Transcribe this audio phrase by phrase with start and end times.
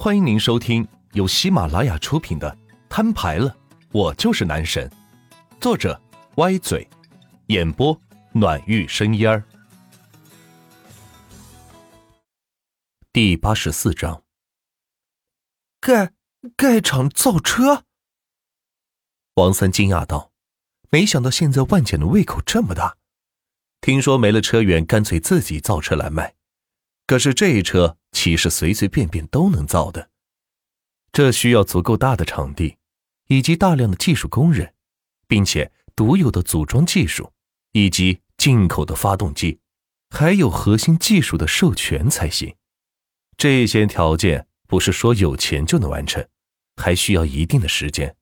[0.00, 2.48] 欢迎您收听由喜马拉雅出品的
[2.88, 3.56] 《摊牌了，
[3.90, 4.88] 我就是男神》，
[5.60, 6.00] 作者
[6.36, 6.88] 歪嘴，
[7.48, 8.00] 演播
[8.30, 9.42] 暖玉生烟儿。
[13.12, 14.22] 第八十四章，
[15.80, 16.12] 盖
[16.56, 17.82] 盖厂造车。
[19.34, 20.30] 王三惊讶道
[20.90, 22.96] ：“没想到现在万简的胃口这么大，
[23.80, 26.36] 听说没了车源，干脆自己造车来卖。
[27.08, 30.10] 可是这一车……”岂是随随便便都能造的？
[31.12, 32.78] 这需要足够大的场地，
[33.26, 34.74] 以及大量的技术工人，
[35.28, 37.30] 并且独有的组装技术，
[37.72, 39.60] 以及进口的发动机，
[40.08, 42.56] 还有核心技术的授权才行。
[43.36, 46.26] 这些条件不是说有钱就能完成，
[46.76, 48.16] 还需要一定的时间。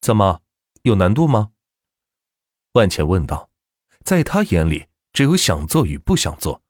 [0.00, 0.40] 怎么
[0.82, 1.50] 有难度吗？
[2.72, 3.50] 万钱问道。
[4.04, 6.62] 在他眼里，只有想做与不想做。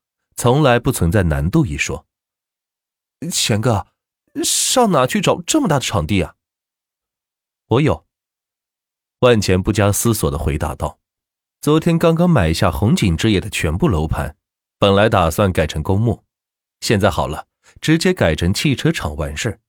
[0.43, 2.07] 从来不存在难度一说。
[3.31, 3.89] 钱哥，
[4.43, 6.37] 上哪去找这么大的场地啊？
[7.67, 8.07] 我有。
[9.19, 10.99] 万钱不加思索的回答道
[11.61, 14.35] ：“昨天刚刚买下红景之业的全部楼盘，
[14.79, 16.25] 本来打算改成公墓，
[16.81, 17.47] 现在好了，
[17.83, 19.61] 直接改成汽车厂完事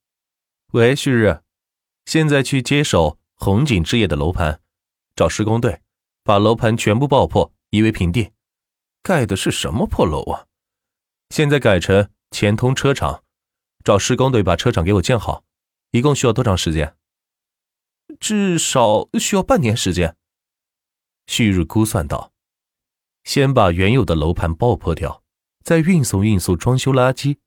[0.71, 1.41] 喂，旭日，
[2.05, 4.61] 现在去接手红景之业的楼盘，
[5.17, 5.81] 找施工队，
[6.23, 8.31] 把楼盘全部爆破，夷为平地。
[9.03, 10.47] 盖的是什么破楼啊？
[11.31, 13.23] 现在改成前通车厂，
[13.85, 15.45] 找施工队把车厂给我建好，
[15.91, 16.97] 一共需要多长时间？
[18.19, 20.17] 至少需要半年时间。
[21.27, 22.33] 旭日估算道
[23.23, 25.23] ：“先把原有的楼盘爆破掉，
[25.63, 27.37] 再运送运送装修垃圾，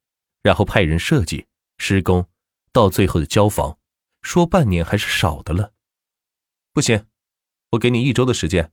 [0.43, 1.47] 然后派人设计
[1.77, 2.27] 施工，
[2.73, 3.79] 到最后的交房，
[4.23, 5.75] 说半年还是少的了。
[6.73, 7.07] 不行，
[7.73, 8.73] 我给你一周的时间，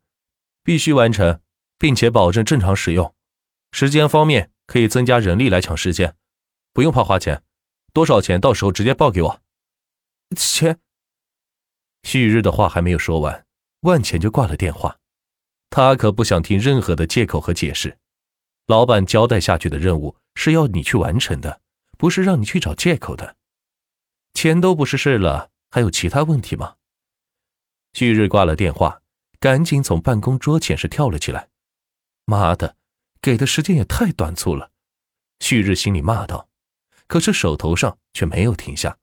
[0.63, 1.41] 必须完成，
[1.77, 3.13] 并且保证正常使用。
[3.73, 6.15] 时间方面。”可以增加人力来抢时间，
[6.71, 7.43] 不用怕花钱，
[7.91, 9.41] 多少钱到时候直接报给我。
[10.37, 10.79] 钱。
[12.03, 13.45] 旭日的话还没有说完，
[13.81, 14.97] 万钱就挂了电话。
[15.69, 17.97] 他可不想听任何的借口和解释。
[18.67, 21.59] 老板交代下去的任务是要你去完成的，
[21.97, 23.35] 不是让你去找借口的。
[24.33, 26.77] 钱都不是事了，还有其他问题吗？
[27.91, 29.01] 旭日挂了电话，
[29.37, 31.49] 赶紧从办公桌前是跳了起来。
[32.23, 32.77] 妈的！
[33.21, 34.71] 给的时间也太短促了，
[35.39, 36.49] 旭日心里骂道。
[37.07, 38.97] 可是手头上却没有停下，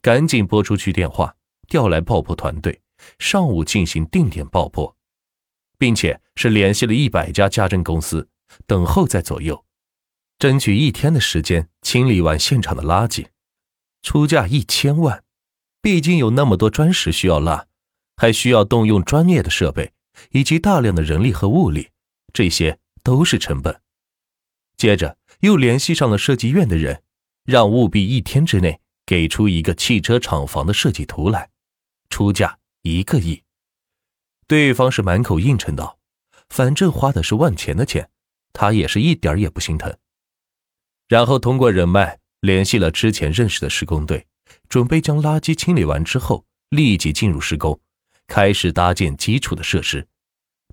[0.00, 1.36] 赶紧拨出去电话，
[1.68, 2.80] 调来爆破团队，
[3.18, 4.96] 上午进行定点爆破，
[5.78, 8.28] 并且是联系了一百家家政公司，
[8.66, 9.64] 等候在左右，
[10.38, 13.26] 争取一天的时间清理完现场的垃圾，
[14.02, 15.22] 出价一千万。
[15.80, 17.66] 毕竟有那么多砖石需要拉，
[18.16, 19.92] 还需要动用专业的设备
[20.30, 21.90] 以及大量的人力和物力，
[22.32, 22.78] 这些。
[23.02, 23.80] 都是成本。
[24.76, 27.02] 接着又联系上了设计院的人，
[27.44, 31.50] 让务必一天之内给出一个汽车厂房的设计图来，
[32.10, 33.42] 出价一个亿。
[34.48, 35.98] 对方是满口应承道
[36.50, 38.10] ：“反正花的是万钱的钱，
[38.52, 39.96] 他也是一点也不心疼。”
[41.06, 44.26] 然后通过人脉联系了之前认识的施工队，
[44.68, 47.80] 准备将垃圾清理完之后立即进入施工，
[48.26, 50.08] 开始搭建基础的设施。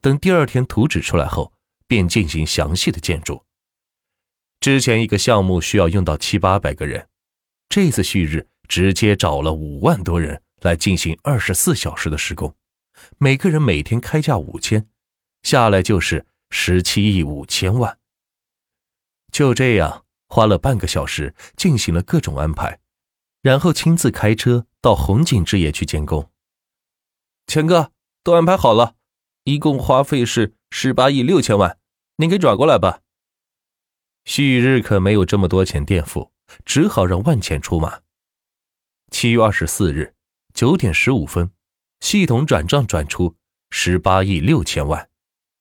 [0.02, 1.54] 等第二天图纸出来后。
[1.90, 3.44] 便进行详细的建筑。
[4.60, 7.10] 之前一个项目需要用到七八百个人，
[7.68, 12.56] 这次旭日直接找了五万多人来进行二十四小时的施工，
[13.18, 14.88] 每个人每天开价五千，
[15.42, 17.98] 下来就是十七亿五千万。
[19.32, 22.80] 就这样花了半个小时进行了各种安排，
[23.42, 26.30] 然后亲自开车到红景置业去监工。
[27.48, 27.92] 钱哥，
[28.24, 28.94] 都安排好了，
[29.46, 31.79] 一共花费是十八亿六千万。
[32.22, 33.00] 你给转过来吧。
[34.26, 36.34] 旭日可没有这么多钱垫付，
[36.66, 38.02] 只好让万钱出马。
[39.10, 40.14] 七月二十四日
[40.54, 41.50] 九点十五分，
[42.02, 43.38] 系统转账转出
[43.70, 45.10] 十八亿六千万，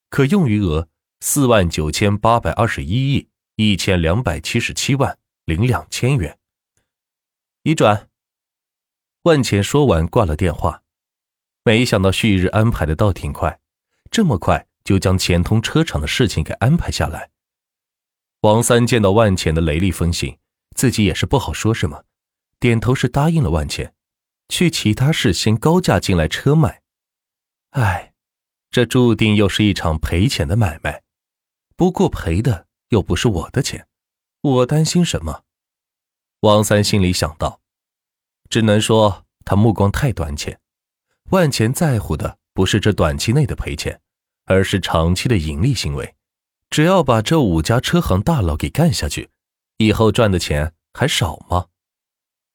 [0.09, 0.89] 可用余额
[1.21, 6.37] 四万九千八百二十一亿一千两百七十七万零两千元。
[7.63, 8.09] 已转。
[9.21, 10.83] 万钱说完挂了电话。
[11.63, 13.61] 没想到旭日安排的倒挺快，
[14.11, 14.67] 这么快。
[14.89, 17.29] 就将钱通车厂的事情给安排下来。
[18.41, 20.39] 王三见到万钱的雷厉风行，
[20.75, 22.05] 自己也是不好说什么，
[22.59, 23.93] 点头是答应了万钱，
[24.47, 26.81] 去其他市先高价进来车卖。
[27.69, 28.13] 唉，
[28.71, 31.03] 这注定又是一场赔钱的买卖。
[31.75, 33.87] 不过赔的又不是我的钱，
[34.41, 35.43] 我担心什么？
[36.39, 37.61] 王三心里想到，
[38.49, 40.59] 只能说他目光太短浅。
[41.29, 44.01] 万钱在乎的不是这短期内的赔钱。
[44.49, 46.15] 而是长期的盈利行为，
[46.71, 49.29] 只要把这五家车行大佬给干下去，
[49.77, 51.67] 以后赚的钱还少吗？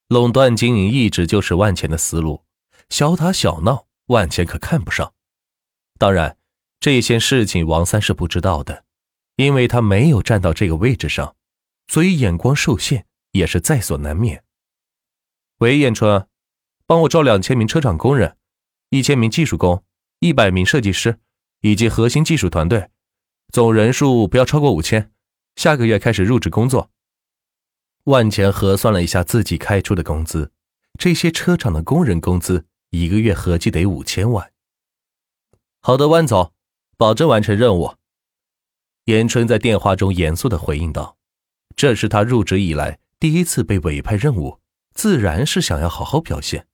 [0.09, 2.45] 垄断经营一直就是万钱的思路，
[2.91, 5.15] 小打小闹，万钱可看不上。
[5.97, 6.37] 当然，
[6.81, 8.85] 这些事情王三是不知道的，
[9.37, 11.37] 因为他没有站到这个位置上，
[11.87, 14.43] 所以眼光受限也是在所难免。
[15.59, 16.27] 喂，燕春，
[16.87, 18.37] 帮我招两千名车厂工人，
[18.91, 19.85] 一千名技术工，
[20.19, 21.21] 一百名设计师，
[21.65, 22.91] 以及核心技术团队，
[23.51, 25.11] 总人数不要超过五千，
[25.57, 26.91] 下个月开始入职工作。
[28.05, 30.53] 万钱核算了一下自己开出的工资，
[30.99, 34.53] 这些车厂的工人工资一个月合计得五千万。
[35.81, 36.53] 好的，万总，
[36.99, 37.95] 保证完成任务。
[39.07, 41.17] 严春在电话中严肃的回应道
[41.75, 44.61] ：“这是他入职以来第一次被委派任务。”
[44.93, 46.69] 自然是想要好好表现。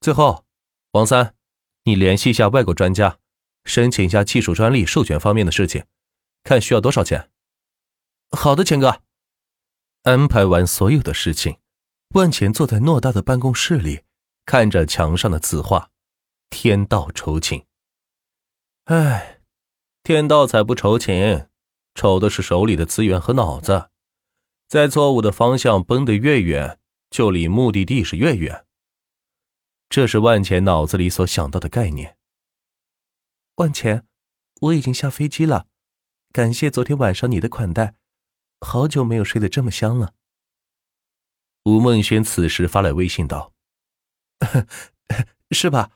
[0.00, 0.44] 最后，
[0.92, 1.34] 王三，
[1.82, 3.18] 你联系一下外国专家，
[3.64, 5.84] 申请一下技术专利授权方面的事情，
[6.42, 7.30] 看需要多少钱。
[8.30, 9.02] 好的，钱哥。
[10.02, 11.58] 安排完所有的事情，
[12.10, 14.02] 万钱坐在偌大的办公室里，
[14.44, 15.90] 看着墙上的字画，
[16.50, 17.64] 天道酬勤。
[18.84, 19.40] 唉，
[20.02, 21.46] 天道才不酬勤，
[21.94, 23.88] 愁的是手里的资源和脑子，
[24.68, 26.78] 在错误的方向奔得越远。
[27.10, 28.66] 就离目的地是越远。
[29.88, 32.16] 这是万钱脑子里所想到的概念。
[33.56, 34.04] 万钱，
[34.62, 35.68] 我已经下飞机了，
[36.32, 37.94] 感谢昨天晚上你的款待，
[38.60, 40.14] 好久没有睡得这么香了。
[41.62, 43.52] 吴梦轩此时发来微信道
[45.54, 45.92] ：“是吧？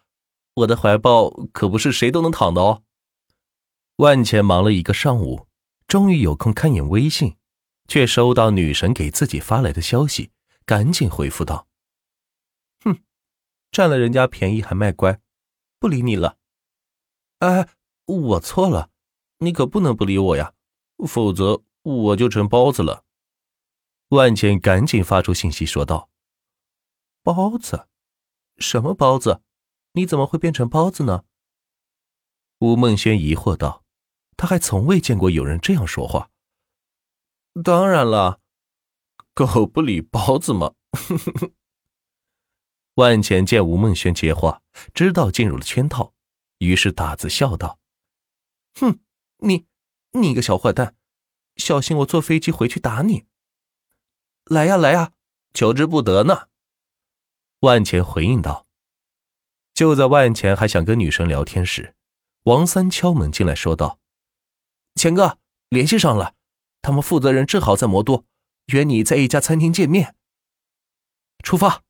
[0.55, 2.85] 我的怀抱可不是谁都能躺的哦。”
[3.97, 5.49] 万钱忙了一个上午，
[5.89, 7.37] 终于有空看眼微信，
[7.89, 10.31] 却收到女神给自己发来的消息。
[10.65, 11.67] 赶紧回复道
[12.85, 13.01] ：“哼，
[13.73, 15.19] 占了人家便宜还卖乖，
[15.81, 16.38] 不理你了。
[17.39, 17.69] 哎，
[18.07, 18.91] 我错了，
[19.39, 20.55] 你可不能不理我呀，
[21.07, 23.05] 否则我就成包子了。”
[24.11, 26.09] 万茜赶紧发出信息说道
[27.23, 27.89] ：“包子？
[28.59, 29.43] 什么包子？
[29.93, 31.25] 你怎么会变成包子呢？”
[32.61, 33.85] 吴梦轩疑惑道
[34.37, 36.31] ：“他还从未见过有人这样说话。”
[37.63, 38.41] 当然了。
[39.35, 40.75] 狗不理包子吗？
[42.95, 44.63] 万钱见吴梦轩接话，
[44.93, 46.13] 知道进入了圈套，
[46.59, 47.79] 于是打字笑道
[48.79, 49.01] ：“哼，
[49.39, 49.67] 你
[50.13, 50.97] 你个小坏蛋，
[51.57, 53.27] 小心我坐飞机回去打你！
[54.45, 55.13] 来呀来呀，
[55.53, 56.49] 求之不得呢。”
[57.61, 58.67] 万钱回应道。
[59.75, 61.95] 就在万钱还想跟女神聊天时，
[62.45, 64.01] 王三敲门进来，说道
[64.97, 65.39] ：“钱哥，
[65.69, 66.35] 联系上了，
[66.83, 68.27] 他们负责人正好在魔都。”
[68.69, 70.15] 约你在一家餐厅见面。
[71.43, 71.85] 出发。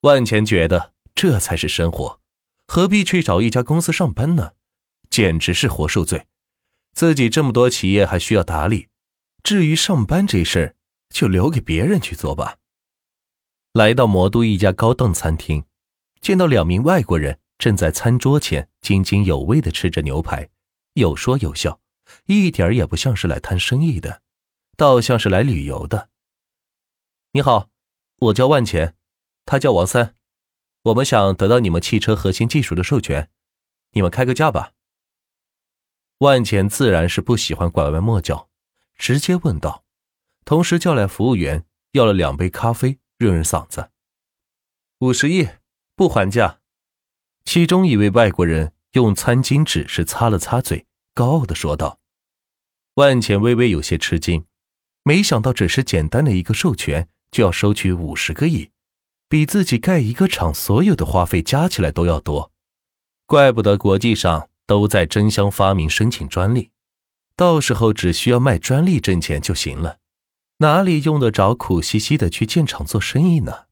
[0.00, 2.20] 万钱觉得这才是生活，
[2.66, 4.52] 何必去找一家公司上班呢？
[5.10, 6.26] 简直是活受罪。
[6.92, 8.88] 自己这么多企业还需要打理，
[9.42, 10.76] 至于上班这事儿，
[11.10, 12.58] 就留给别人去做吧。
[13.72, 15.64] 来到魔都一家高档餐厅，
[16.20, 20.48] 见到两名外国人正在餐桌前津津有味的吃着牛排，
[20.94, 21.80] 有说有笑，
[22.26, 24.22] 一点也不像是来谈生意的。
[24.76, 26.10] 倒像是来旅游的。
[27.32, 27.68] 你好，
[28.16, 28.96] 我叫万钱，
[29.44, 30.14] 他叫王三，
[30.84, 33.30] 我们想得到你们汽车核心技术的授权，
[33.92, 34.72] 你们开个价吧。
[36.18, 38.50] 万钱自然是不喜欢拐弯抹角，
[38.96, 39.84] 直接问道，
[40.44, 43.90] 同时叫来服务员要了两杯咖啡润润嗓子。
[44.98, 45.48] 五十亿，
[45.96, 46.60] 不还价。
[47.46, 51.98] 其中一位外国人用餐巾纸是擦了擦嘴，高傲的说道。
[52.94, 54.44] 万钱微微有些吃惊。
[55.02, 58.70] 没想到，只是简单的一个授权，就要收取五十个亿，
[59.28, 62.52] 比自己盖一个厂所有的花费加起来都要多。
[63.26, 66.70] 怪不得国际上都在争相发明申请专利，
[67.36, 69.98] 到时候只需要卖专利挣钱就行了，
[70.58, 73.64] 哪里用得着苦兮兮的去建厂做生意呢？